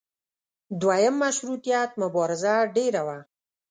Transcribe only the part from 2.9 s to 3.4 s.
وه.